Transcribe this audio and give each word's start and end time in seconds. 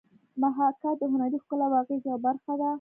محاکات 0.41 0.95
د 0.99 1.03
هنري 1.11 1.37
ښکلا 1.43 1.65
او 1.69 1.75
اغېز 1.81 2.01
یوه 2.07 2.19
برخه 2.25 2.53
ده 2.59 2.67